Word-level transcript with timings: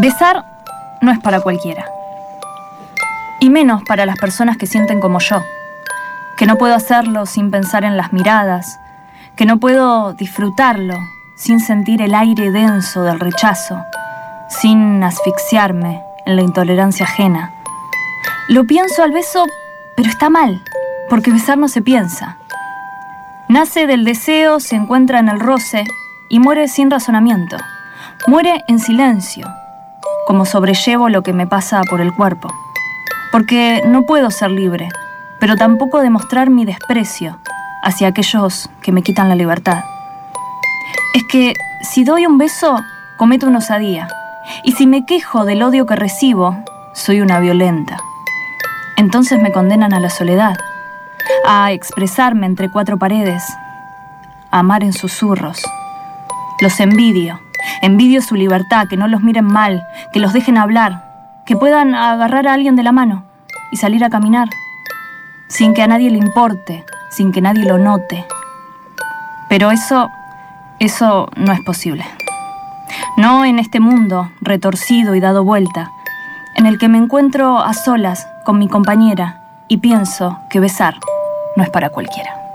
Besar 0.00 0.46
no 1.02 1.12
es 1.12 1.18
para 1.18 1.42
cualquiera. 1.42 1.84
Y 3.38 3.50
menos 3.50 3.82
para 3.86 4.06
las 4.06 4.16
personas 4.16 4.56
que 4.56 4.66
sienten 4.66 4.98
como 4.98 5.18
yo, 5.18 5.42
que 6.38 6.46
no 6.46 6.56
puedo 6.56 6.74
hacerlo 6.74 7.26
sin 7.26 7.50
pensar 7.50 7.84
en 7.84 7.98
las 7.98 8.10
miradas, 8.10 8.80
que 9.36 9.44
no 9.44 9.58
puedo 9.58 10.14
disfrutarlo 10.14 10.94
sin 11.36 11.60
sentir 11.60 12.00
el 12.00 12.14
aire 12.14 12.50
denso 12.50 13.02
del 13.02 13.20
rechazo, 13.20 13.84
sin 14.48 15.04
asfixiarme 15.04 16.02
en 16.24 16.36
la 16.36 16.42
intolerancia 16.42 17.04
ajena. 17.04 17.52
Lo 18.48 18.64
pienso 18.64 19.02
al 19.02 19.12
beso, 19.12 19.44
pero 19.98 20.08
está 20.08 20.30
mal, 20.30 20.62
porque 21.10 21.30
besar 21.30 21.58
no 21.58 21.68
se 21.68 21.82
piensa. 21.82 22.38
Nace 23.48 23.86
del 23.86 24.06
deseo, 24.06 24.60
se 24.60 24.76
encuentra 24.76 25.18
en 25.18 25.28
el 25.28 25.40
roce 25.40 25.84
y 26.30 26.40
muere 26.40 26.68
sin 26.68 26.90
razonamiento. 26.90 27.58
Muere 28.26 28.64
en 28.66 28.78
silencio, 28.78 29.46
como 30.30 30.44
sobrellevo 30.44 31.08
lo 31.08 31.24
que 31.24 31.32
me 31.32 31.48
pasa 31.48 31.82
por 31.90 32.00
el 32.00 32.14
cuerpo. 32.14 32.54
Porque 33.32 33.82
no 33.84 34.06
puedo 34.06 34.30
ser 34.30 34.52
libre, 34.52 34.88
pero 35.40 35.56
tampoco 35.56 35.98
demostrar 35.98 36.50
mi 36.50 36.64
desprecio 36.64 37.36
hacia 37.82 38.06
aquellos 38.06 38.70
que 38.80 38.92
me 38.92 39.02
quitan 39.02 39.28
la 39.28 39.34
libertad. 39.34 39.82
Es 41.16 41.24
que 41.24 41.54
si 41.82 42.04
doy 42.04 42.26
un 42.26 42.38
beso, 42.38 42.78
cometo 43.18 43.48
una 43.48 43.58
osadía. 43.58 44.06
Y 44.62 44.70
si 44.70 44.86
me 44.86 45.04
quejo 45.04 45.44
del 45.44 45.64
odio 45.64 45.84
que 45.84 45.96
recibo, 45.96 46.56
soy 46.94 47.22
una 47.22 47.40
violenta. 47.40 47.96
Entonces 48.96 49.42
me 49.42 49.50
condenan 49.50 49.92
a 49.92 49.98
la 49.98 50.10
soledad, 50.10 50.56
a 51.44 51.72
expresarme 51.72 52.46
entre 52.46 52.70
cuatro 52.70 52.98
paredes, 52.98 53.42
a 54.52 54.60
amar 54.60 54.84
en 54.84 54.92
susurros. 54.92 55.60
Los 56.60 56.78
envidio 56.78 57.40
Envidio 57.82 58.22
su 58.22 58.34
libertad, 58.34 58.86
que 58.88 58.96
no 58.96 59.08
los 59.08 59.22
miren 59.22 59.44
mal, 59.44 59.86
que 60.12 60.20
los 60.20 60.32
dejen 60.32 60.58
hablar, 60.58 61.04
que 61.46 61.56
puedan 61.56 61.94
agarrar 61.94 62.46
a 62.46 62.54
alguien 62.54 62.76
de 62.76 62.82
la 62.82 62.92
mano 62.92 63.24
y 63.72 63.76
salir 63.76 64.04
a 64.04 64.10
caminar, 64.10 64.48
sin 65.48 65.74
que 65.74 65.82
a 65.82 65.86
nadie 65.86 66.10
le 66.10 66.18
importe, 66.18 66.84
sin 67.10 67.32
que 67.32 67.40
nadie 67.40 67.64
lo 67.64 67.78
note. 67.78 68.24
Pero 69.48 69.70
eso, 69.70 70.08
eso 70.78 71.28
no 71.36 71.52
es 71.52 71.60
posible. 71.60 72.04
No 73.16 73.44
en 73.44 73.58
este 73.58 73.80
mundo 73.80 74.30
retorcido 74.40 75.14
y 75.14 75.20
dado 75.20 75.44
vuelta, 75.44 75.90
en 76.56 76.66
el 76.66 76.78
que 76.78 76.88
me 76.88 76.98
encuentro 76.98 77.58
a 77.58 77.74
solas 77.74 78.26
con 78.44 78.58
mi 78.58 78.68
compañera 78.68 79.42
y 79.68 79.78
pienso 79.78 80.38
que 80.50 80.60
besar 80.60 80.94
no 81.56 81.62
es 81.62 81.70
para 81.70 81.90
cualquiera. 81.90 82.49